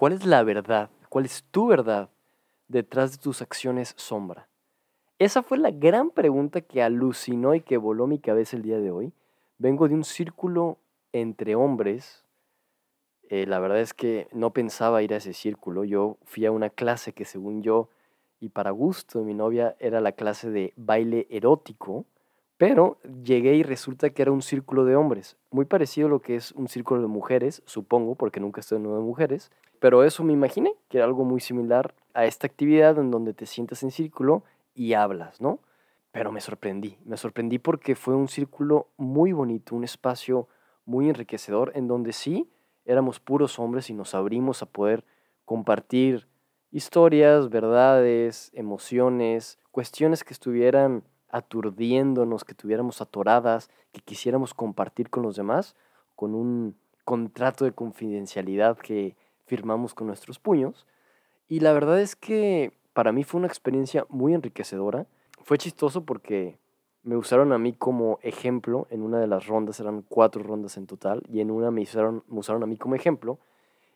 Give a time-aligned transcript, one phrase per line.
[0.00, 0.88] ¿Cuál es la verdad?
[1.10, 2.08] ¿Cuál es tu verdad
[2.68, 4.48] detrás de tus acciones sombra?
[5.18, 8.90] Esa fue la gran pregunta que alucinó y que voló mi cabeza el día de
[8.90, 9.12] hoy.
[9.58, 10.78] Vengo de un círculo
[11.12, 12.24] entre hombres.
[13.28, 15.84] Eh, la verdad es que no pensaba ir a ese círculo.
[15.84, 17.90] Yo fui a una clase que según yo
[18.40, 22.06] y para gusto de mi novia era la clase de baile erótico,
[22.56, 26.36] pero llegué y resulta que era un círculo de hombres, muy parecido a lo que
[26.36, 29.50] es un círculo de mujeres, supongo, porque nunca estoy en uno de mujeres,
[29.80, 33.46] pero eso me imaginé, que era algo muy similar a esta actividad en donde te
[33.46, 34.44] sientas en círculo
[34.74, 35.58] y hablas, ¿no?
[36.12, 40.48] Pero me sorprendí, me sorprendí porque fue un círculo muy bonito, un espacio
[40.84, 42.48] muy enriquecedor en donde sí
[42.84, 45.04] éramos puros hombres y nos abrimos a poder
[45.44, 46.28] compartir
[46.70, 55.36] historias, verdades, emociones, cuestiones que estuvieran aturdiéndonos, que tuviéramos atoradas, que quisiéramos compartir con los
[55.36, 55.76] demás,
[56.16, 59.16] con un contrato de confidencialidad que
[59.50, 60.86] firmamos con nuestros puños.
[61.48, 65.08] Y la verdad es que para mí fue una experiencia muy enriquecedora.
[65.42, 66.56] Fue chistoso porque
[67.02, 70.86] me usaron a mí como ejemplo en una de las rondas, eran cuatro rondas en
[70.86, 73.40] total, y en una me usaron, me usaron a mí como ejemplo.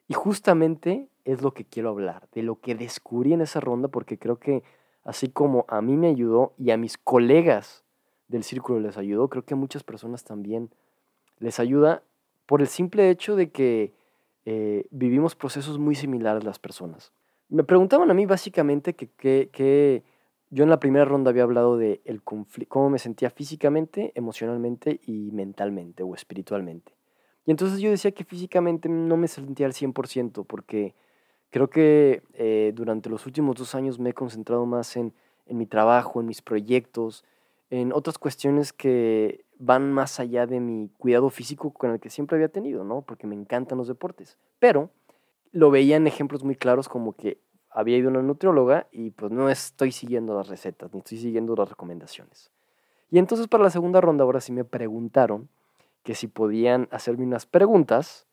[0.08, 4.18] Y justamente es lo que quiero hablar, de lo que descubrí en esa ronda, porque
[4.18, 4.64] creo que
[5.04, 7.84] así como a mí me ayudó y a mis colegas
[8.26, 10.70] del círculo les ayudó, creo que a muchas personas también
[11.38, 12.02] les ayuda
[12.46, 13.92] por el simple hecho de que
[14.46, 17.12] eh, vivimos procesos muy similares las personas.
[17.48, 19.08] Me preguntaban a mí básicamente que,
[19.48, 20.02] que,
[20.50, 25.30] yo en la primera ronda había hablado de el cómo me sentía físicamente, emocionalmente y
[25.32, 26.92] mentalmente o espiritualmente.
[27.46, 30.94] Y entonces yo decía que físicamente no me sentía al 100% porque
[31.50, 35.12] creo que eh, durante los últimos dos años me he concentrado más en,
[35.46, 37.24] en mi trabajo, en mis proyectos,
[37.70, 42.36] en otras cuestiones que van más allá de mi cuidado físico con el que siempre
[42.36, 43.02] había tenido, ¿no?
[43.02, 44.36] Porque me encantan los deportes.
[44.58, 44.90] Pero
[45.52, 47.40] lo veía en ejemplos muy claros como que
[47.70, 51.56] había ido a una nutrióloga y pues no estoy siguiendo las recetas, ni estoy siguiendo
[51.56, 52.50] las recomendaciones.
[53.10, 55.48] Y entonces para la segunda ronda ahora sí me preguntaron
[56.02, 58.26] que si podían hacerme unas preguntas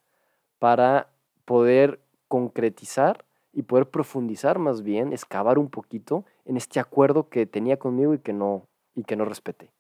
[0.59, 1.09] para
[1.45, 7.77] poder concretizar y poder profundizar más bien, excavar un poquito en este acuerdo que tenía
[7.77, 9.72] conmigo y que no, y que no respeté.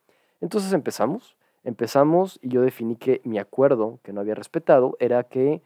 [0.41, 5.61] Entonces empezamos, empezamos y yo definí que mi acuerdo que no había respetado era que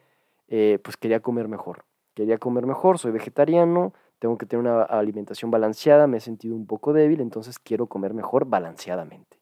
[0.48, 1.84] eh, pues quería comer mejor.
[2.14, 6.66] Quería comer mejor, soy vegetariano, tengo que tener una alimentación balanceada, me he sentido un
[6.66, 9.38] poco débil, entonces quiero comer mejor balanceadamente.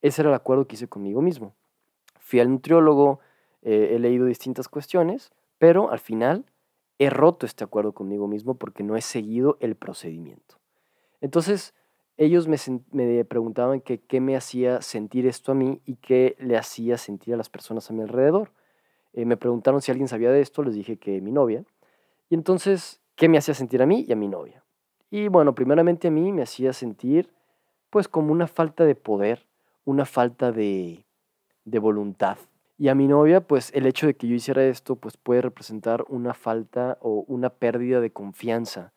[0.00, 1.54] Ese era el acuerdo que hice conmigo mismo
[2.32, 3.20] fui al nutriólogo,
[3.60, 6.46] eh, he leído distintas cuestiones, pero al final
[6.98, 10.58] he roto este acuerdo conmigo mismo porque no he seguido el procedimiento.
[11.20, 11.74] Entonces,
[12.16, 17.34] ellos me, preguntaban qué me hacía sentir esto a mí y qué le hacía sentir
[17.34, 18.50] a las personas a mi alrededor.
[19.12, 21.64] Eh, me preguntaron si alguien sabía de esto, les dije que mi novia.
[22.30, 24.62] Y entonces, ¿qué me hacía sentir a mí y a mi novia?
[25.10, 27.28] Y bueno, primeramente a mí me hacía sentir
[27.90, 29.46] pues como una falta de poder,
[29.84, 31.04] una falta de,
[31.64, 32.38] de voluntad.
[32.78, 36.04] Y a mi novia, pues el hecho de que yo hiciera esto, pues puede representar
[36.08, 38.92] una falta o una pérdida de confianza,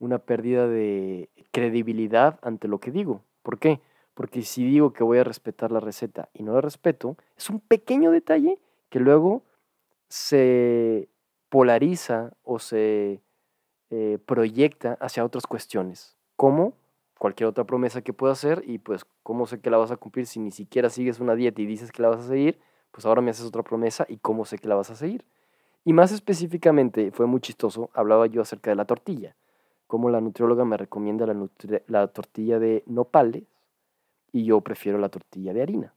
[0.00, 3.22] una pérdida de credibilidad ante lo que digo.
[3.42, 3.80] ¿Por qué?
[4.14, 7.60] Porque si digo que voy a respetar la receta y no la respeto, es un
[7.60, 8.58] pequeño detalle
[8.88, 9.42] que luego
[10.08, 11.08] se
[11.48, 13.22] polariza o se
[13.90, 16.74] eh, proyecta hacia otras cuestiones, como
[17.18, 20.26] cualquier otra promesa que pueda hacer y pues cómo sé que la vas a cumplir
[20.26, 22.58] si ni siquiera sigues una dieta y dices que la vas a seguir,
[22.90, 25.24] pues ahora me haces otra promesa y cómo sé que la vas a seguir.
[25.84, 29.36] Y más específicamente, fue muy chistoso, hablaba yo acerca de la tortilla,
[29.90, 31.36] como la nutrióloga me recomienda la,
[31.88, 33.42] la tortilla de nopales
[34.30, 35.94] y yo prefiero la tortilla de harina.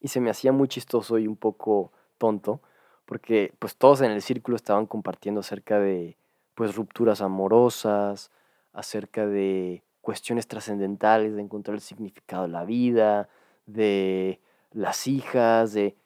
[0.00, 2.62] Y se me hacía muy chistoso y un poco tonto,
[3.04, 6.16] porque pues todos en el círculo estaban compartiendo acerca de
[6.54, 8.30] pues rupturas amorosas,
[8.72, 13.28] acerca de cuestiones trascendentales, de encontrar el significado de la vida,
[13.66, 14.40] de
[14.72, 15.98] las hijas, de...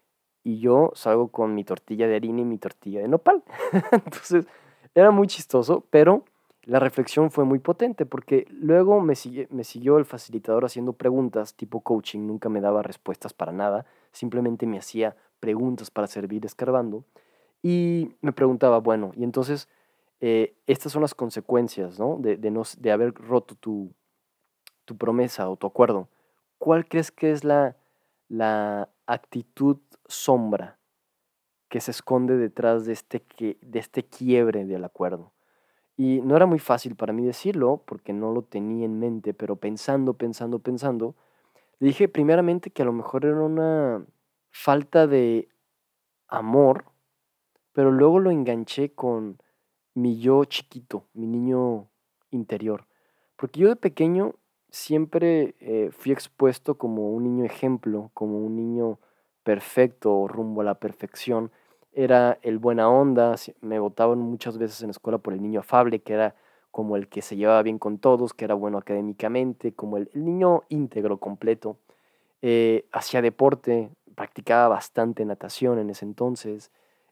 [0.43, 3.45] Y yo salgo con mi tortilla de harina y mi tortilla de nopal.
[3.93, 4.45] Entonces,
[4.93, 6.25] era muy chistoso, pero
[6.65, 12.21] la reflexión fue muy potente porque luego me, siguió el facilitador haciendo preguntas tipo coaching,
[12.21, 17.05] nunca me daba respuestas para nada, simplemente me hacía preguntas para servir escarbando
[17.63, 19.69] y me preguntaba, bueno, y entonces
[20.21, 22.17] eh, estas son las consecuencias ¿no?
[22.19, 23.93] De, de, haber roto tu,
[24.85, 26.09] tu, promesa o tu acuerdo.
[26.59, 27.77] ¿Cuál crees que es la,
[28.29, 30.79] la actitud sombra
[31.69, 35.33] que se esconde detrás de este, que, de este quiebre del acuerdo?
[35.97, 39.57] Y no era muy fácil para mí decirlo porque no lo tenía en mente, pero
[39.57, 41.15] pensando, pensando, pensando,
[41.79, 44.07] le dije primeramente que a lo mejor era una
[44.51, 45.49] falta de
[46.29, 46.85] amor,
[47.73, 49.39] pero luego lo enganché con
[49.95, 51.89] mi yo chiquito, mi niño
[52.31, 52.87] interior.
[53.37, 54.35] Porque yo de pequeño
[54.71, 58.99] siempre eh, fui expuesto como un niño ejemplo, como un niño
[59.43, 61.51] perfecto rumbo a la perfección.
[61.93, 66.01] Era el buena onda, me votaban muchas veces en la escuela por el niño afable,
[66.01, 66.35] que era
[66.71, 70.63] como el que se llevaba bien con todos, que era bueno académicamente, como el, niño
[70.71, 71.77] íntegro completo.
[72.41, 76.71] Eh, hacía deporte, practicaba bastante natación en ese entonces.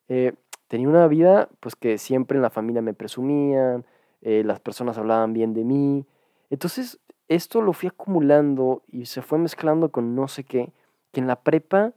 [0.09, 0.32] Eh,
[0.69, 3.85] tenía una vida pues que siempre en la familia me presumían,
[4.23, 6.05] las personas hablaban bien de mí.
[6.50, 7.00] Entonces
[7.31, 10.73] esto lo fui acumulando y se fue mezclando con no sé qué,
[11.12, 11.93] que en la prepa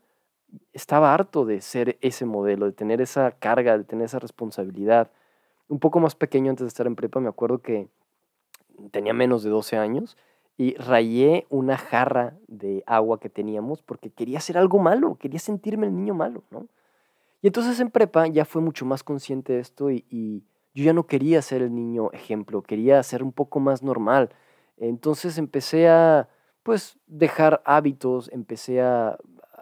[0.73, 5.11] estaba harto de ser ese modelo, de tener esa carga, de tener esa responsabilidad.
[5.67, 7.87] Un poco más pequeño antes de estar en prepa, me acuerdo que
[8.91, 10.17] tenía menos de 12 años
[10.57, 15.87] y rayé una jarra de agua que teníamos porque quería hacer algo malo, quería sentirme
[15.87, 16.67] el niño malo, ¿no?
[17.41, 20.93] Y entonces en prepa ya fue mucho más consciente de esto y, y yo ya
[20.93, 24.29] no quería ser el niño ejemplo, quería ser un poco más normal,
[24.77, 26.29] entonces empecé a,
[26.63, 29.17] pues, dejar hábitos, empecé a,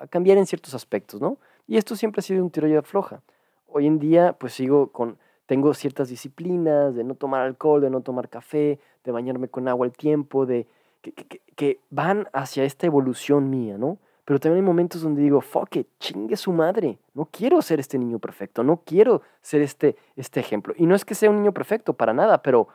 [0.07, 1.37] cambiar en ciertos aspectos, ¿no?
[1.67, 3.21] Y esto siempre ha sido un tiro floja.
[3.67, 8.01] Hoy en día, pues, sigo con, tengo ciertas disciplinas de no tomar alcohol, de no
[8.01, 10.67] tomar café, de bañarme con agua al tiempo, de,
[11.01, 13.97] que, que, van hacia esta evolución mía, ¿no?
[14.25, 16.99] Pero también hay momentos donde digo, fuck it, chingue su madre.
[17.13, 20.73] No quiero ser este niño perfecto, no quiero ser este, este ejemplo.
[20.77, 22.67] Y no es que sea un niño perfecto, para nada, pero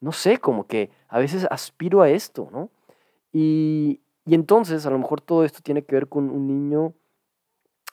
[0.00, 2.70] no sé, como que a veces aspiro a esto, ¿no?
[3.32, 6.94] Y, entonces a lo mejor todo esto tiene que ver con un niño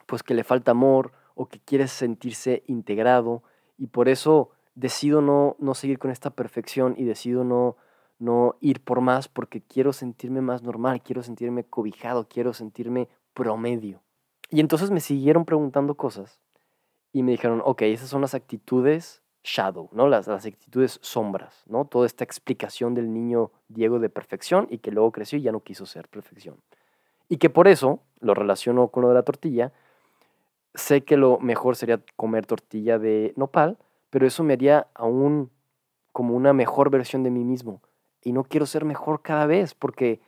[0.06, 3.44] pues que le falta amor o que quiere sentirse integrado
[3.78, 7.78] y por eso decido no, no seguir con esta perfección y decido no,
[8.18, 14.02] no ir por más porque quiero sentirme más normal, quiero sentirme cobijado, quiero sentirme promedio.
[14.50, 16.40] Y entonces me siguieron preguntando cosas
[17.12, 20.08] y me dijeron, ok, esas son las actitudes shadow, ¿no?
[20.08, 21.86] Las, las actitudes sombras, ¿no?
[21.86, 25.62] Toda esta explicación del niño Diego de perfección y que luego creció y ya no
[25.62, 26.58] quiso ser perfección.
[27.30, 29.72] Y que por eso, lo relaciono con lo de la tortilla,
[30.74, 33.78] sé que lo mejor sería comer tortilla de nopal,
[34.10, 35.52] pero eso me haría aún
[36.12, 37.82] como una mejor versión de mí mismo.
[38.22, 40.22] Y no quiero ser mejor cada vez, porque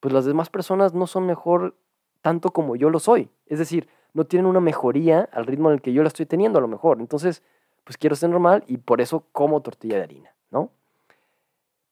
[0.00, 1.76] pues las demás personas no son mejor
[2.22, 3.30] tanto como yo lo soy.
[3.46, 6.58] Es decir, no tienen una mejoría al ritmo en el que yo la estoy teniendo
[6.58, 7.00] a lo mejor.
[7.00, 7.42] Entonces,
[7.86, 10.72] pues quiero ser normal y por eso como tortilla de harina, ¿no?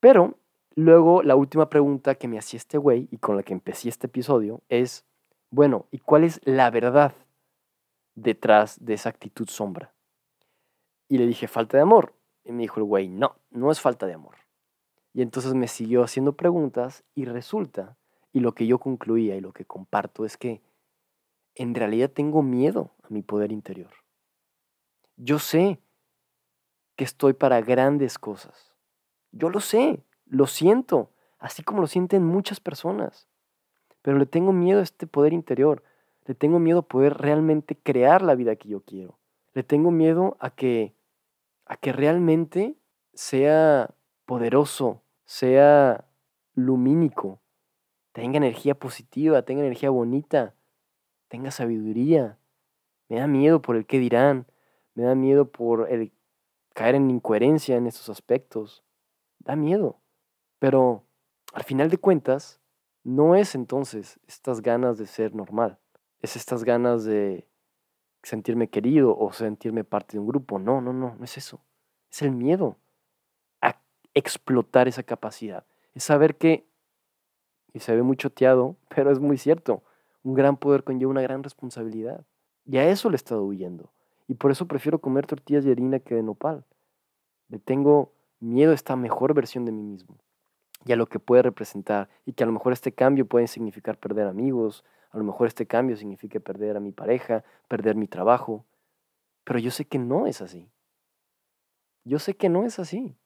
[0.00, 0.34] Pero
[0.74, 4.08] luego la última pregunta que me hacía este güey y con la que empecé este
[4.08, 5.04] episodio es,
[5.50, 7.14] bueno, ¿y cuál es la verdad
[8.16, 9.92] detrás de esa actitud sombra?
[11.08, 12.12] Y le dije, falta de amor.
[12.44, 14.34] Y me dijo el güey, no, no es falta de amor.
[15.12, 17.96] Y entonces me siguió haciendo preguntas y resulta,
[18.32, 20.60] y lo que yo concluía y lo que comparto es que
[21.54, 24.03] en realidad tengo miedo a mi poder interior.
[25.16, 25.80] Yo sé
[26.96, 28.74] que estoy para grandes cosas.
[29.32, 33.28] Yo lo sé, lo siento, así como lo sienten muchas personas.
[34.02, 35.82] Pero le tengo miedo a este poder interior.
[36.26, 39.18] Le tengo miedo a poder realmente crear la vida que yo quiero.
[39.52, 40.94] Le tengo miedo a que
[41.66, 42.76] a que realmente
[43.14, 43.94] sea
[44.26, 46.04] poderoso, sea
[46.54, 47.40] lumínico,
[48.12, 50.54] tenga energía positiva, tenga energía bonita,
[51.28, 52.38] tenga sabiduría.
[53.08, 54.46] Me da miedo por el que dirán,
[54.94, 56.12] me da miedo por el
[56.74, 58.84] caer en incoherencia en estos aspectos.
[59.38, 60.00] Da miedo.
[60.58, 61.04] Pero
[61.52, 62.60] al final de cuentas,
[63.02, 65.78] no es entonces estas ganas de ser normal.
[66.20, 67.46] Es estas ganas de
[68.22, 70.58] sentirme querido o sentirme parte de un grupo.
[70.58, 71.60] No, no, no, no es eso.
[72.10, 72.76] Es el miedo
[73.60, 73.78] a
[74.14, 75.66] explotar esa capacidad.
[75.94, 76.66] Es saber que,
[77.72, 79.82] y se ve muy choteado, pero es muy cierto,
[80.22, 82.24] un gran poder conlleva una gran responsabilidad.
[82.64, 83.90] Y a eso le he estado huyendo.
[84.26, 86.64] Y por eso prefiero comer tortillas de harina que de nopal.
[87.48, 90.18] Le tengo miedo a esta mejor versión de mí mismo
[90.84, 92.08] y a lo que puede representar.
[92.24, 95.66] Y que a lo mejor este cambio puede significar perder amigos, a lo mejor este
[95.66, 98.64] cambio significa perder a mi pareja, perder mi trabajo.
[99.44, 100.68] Pero yo sé que no es así.
[102.04, 103.16] Yo sé que no es así.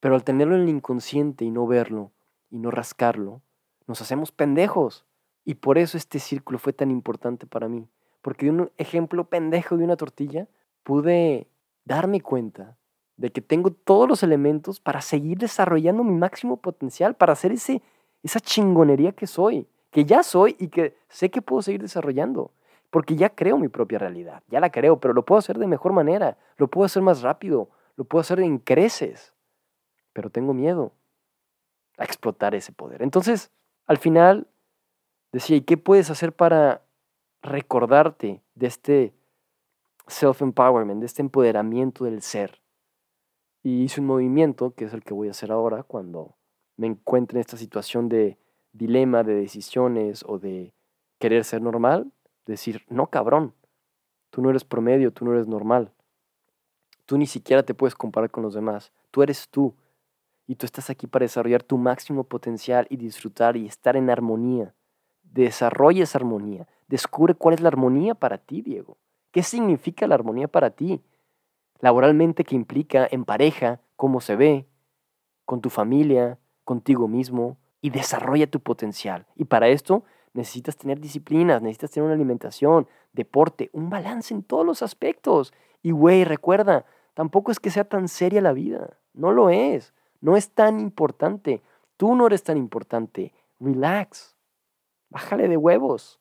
[0.00, 2.12] Pero al tenerlo en el inconsciente y no verlo
[2.50, 3.42] y no rascarlo,
[3.86, 5.04] nos hacemos pendejos.
[5.44, 7.88] Y por eso este círculo fue tan importante para mí.
[8.22, 10.48] Porque de un ejemplo pendejo de una tortilla
[10.82, 11.48] pude
[11.84, 12.76] darme cuenta
[13.16, 17.82] de que tengo todos los elementos para seguir desarrollando mi máximo potencial, para hacer ese,
[18.22, 22.52] esa chingonería que soy, que ya soy y que sé que puedo seguir desarrollando.
[22.90, 25.92] Porque ya creo mi propia realidad, ya la creo, pero lo puedo hacer de mejor
[25.92, 29.34] manera, lo puedo hacer más rápido, lo puedo hacer en creces,
[30.12, 30.92] pero tengo miedo
[31.98, 33.02] a explotar ese poder.
[33.02, 33.50] Entonces,
[33.86, 34.46] al final,
[35.32, 36.82] decía, ¿y qué puedes hacer para
[37.42, 39.14] recordarte de este
[40.06, 42.60] self-empowerment, de este empoderamiento del ser.
[43.62, 46.36] Y hice un movimiento, que es el que voy a hacer ahora, cuando
[46.76, 48.38] me encuentre en esta situación de
[48.72, 50.72] dilema, de decisiones o de
[51.18, 52.10] querer ser normal,
[52.46, 53.54] decir, no cabrón,
[54.30, 55.92] tú no eres promedio, tú no eres normal.
[57.04, 59.74] Tú ni siquiera te puedes comparar con los demás, tú eres tú.
[60.46, 64.74] Y tú estás aquí para desarrollar tu máximo potencial y disfrutar y estar en armonía.
[65.32, 66.66] Desarrolla esa armonía.
[66.88, 68.96] Descubre cuál es la armonía para ti, Diego.
[69.30, 71.02] ¿Qué significa la armonía para ti?
[71.80, 73.80] Laboralmente, ¿qué implica en pareja?
[73.96, 74.66] ¿Cómo se ve?
[75.44, 77.56] Con tu familia, contigo mismo.
[77.80, 79.26] Y desarrolla tu potencial.
[79.36, 84.66] Y para esto necesitas tener disciplinas, necesitas tener una alimentación, deporte, un balance en todos
[84.66, 85.52] los aspectos.
[85.82, 88.98] Y güey, recuerda, tampoco es que sea tan seria la vida.
[89.14, 89.94] No lo es.
[90.20, 91.62] No es tan importante.
[91.96, 93.32] Tú no eres tan importante.
[93.60, 94.36] Relax.
[95.10, 96.20] Bájale de huevos.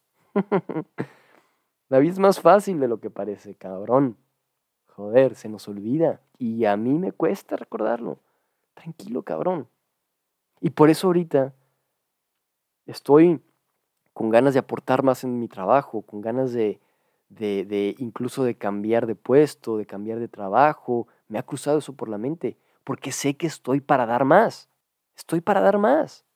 [1.89, 4.17] la vida es más fácil de lo que parece, cabrón.
[4.87, 6.21] Joder, se nos olvida.
[6.37, 8.19] Y a mí me cuesta recordarlo.
[8.73, 9.67] Tranquilo, cabrón.
[10.61, 11.53] Y por eso ahorita
[12.85, 13.41] estoy
[14.13, 16.79] con ganas de aportar más en mi trabajo, con ganas de,
[17.29, 21.07] de, de, incluso de cambiar de puesto, de cambiar de trabajo.
[21.27, 24.69] Me ha cruzado eso por la mente, porque sé que estoy para dar más.
[25.15, 26.26] Estoy para dar más.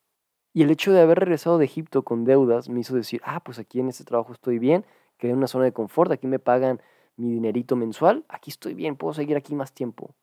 [0.54, 3.60] Y el hecho de haber regresado de Egipto con deudas me hizo decir, ah, pues
[3.60, 4.86] aquí en este trabajo estoy bien,
[5.18, 6.82] que en una zona de confort, aquí me pagan
[7.16, 10.16] mi dinerito mensual, aquí estoy bien, puedo seguir aquí más tiempo.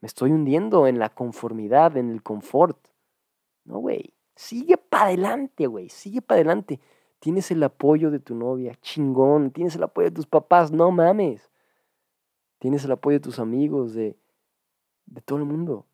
[0.00, 2.78] Me estoy hundiendo en la conformidad, en el confort.
[3.64, 4.14] No, güey.
[4.34, 5.88] Sigue para adelante, güey.
[5.88, 6.80] Sigue para adelante.
[7.18, 9.50] Tienes el apoyo de tu novia, chingón.
[9.50, 11.50] Tienes el apoyo de tus papás, no mames.
[12.58, 14.18] Tienes el apoyo de tus amigos, de,
[15.06, 15.86] de todo el mundo.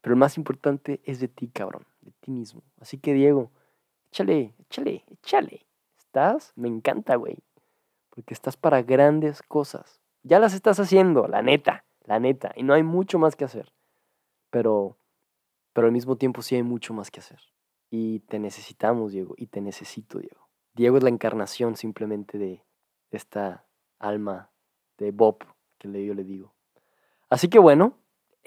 [0.00, 2.62] Pero el más importante es de ti, cabrón, de ti mismo.
[2.80, 3.50] Así que, Diego,
[4.10, 5.66] échale, échale, échale.
[5.98, 6.52] ¿Estás?
[6.56, 7.38] Me encanta, güey.
[8.10, 10.00] Porque estás para grandes cosas.
[10.22, 12.52] Ya las estás haciendo, la neta, la neta.
[12.56, 13.72] Y no hay mucho más que hacer.
[14.50, 14.98] Pero
[15.78, 17.38] pero al mismo tiempo sí hay mucho más que hacer.
[17.88, 20.48] Y te necesitamos, Diego, y te necesito, Diego.
[20.74, 22.64] Diego es la encarnación simplemente de
[23.12, 23.64] esta
[24.00, 24.50] alma
[24.96, 25.44] de Bob
[25.78, 26.52] que yo le digo.
[27.30, 27.96] Así que bueno,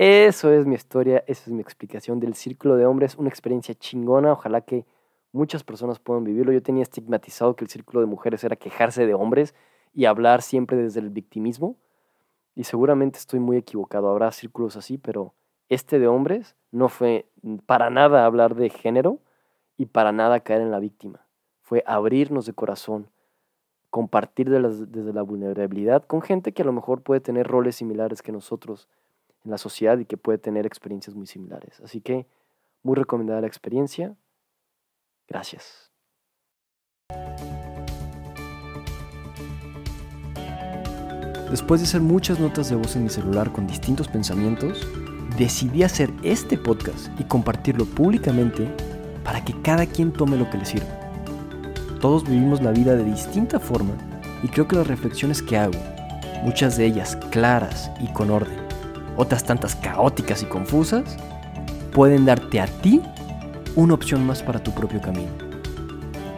[0.03, 4.31] eso es mi historia, esa es mi explicación del Círculo de Hombres, una experiencia chingona,
[4.31, 4.83] ojalá que
[5.31, 6.51] muchas personas puedan vivirlo.
[6.51, 9.53] Yo tenía estigmatizado que el Círculo de Mujeres era quejarse de hombres
[9.93, 11.75] y hablar siempre desde el victimismo,
[12.55, 15.35] y seguramente estoy muy equivocado, habrá círculos así, pero
[15.69, 17.27] este de hombres no fue
[17.67, 19.19] para nada hablar de género
[19.77, 21.27] y para nada caer en la víctima.
[21.61, 23.11] Fue abrirnos de corazón,
[23.91, 28.31] compartir desde la vulnerabilidad con gente que a lo mejor puede tener roles similares que
[28.31, 28.89] nosotros
[29.43, 31.79] en la sociedad y que puede tener experiencias muy similares.
[31.81, 32.27] Así que
[32.83, 34.15] muy recomendada la experiencia.
[35.27, 35.91] Gracias.
[41.49, 44.87] Después de hacer muchas notas de voz en mi celular con distintos pensamientos,
[45.37, 48.73] decidí hacer este podcast y compartirlo públicamente
[49.25, 50.87] para que cada quien tome lo que le sirva.
[51.99, 53.93] Todos vivimos la vida de distinta forma
[54.43, 55.77] y creo que las reflexiones que hago,
[56.43, 58.60] muchas de ellas claras y con orden,
[59.21, 61.17] otras tantas caóticas y confusas,
[61.93, 63.01] pueden darte a ti
[63.75, 65.31] una opción más para tu propio camino.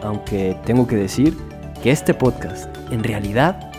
[0.02, 1.36] Aunque tengo que decir
[1.82, 3.70] que este podcast en realidad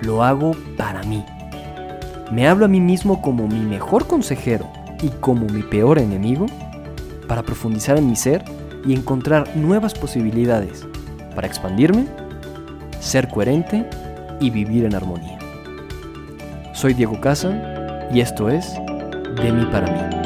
[0.00, 1.24] lo hago para mí
[2.30, 4.68] me hablo a mí mismo como mi mejor consejero
[5.02, 6.46] y como mi peor enemigo
[7.28, 8.44] para profundizar en mi ser
[8.86, 10.86] y encontrar nuevas posibilidades
[11.34, 12.06] para expandirme,
[12.98, 13.88] ser coherente
[14.40, 15.38] y vivir en armonía.
[16.72, 17.73] Soy Diego Casa
[18.14, 18.74] y esto es
[19.42, 20.23] De mí para mí.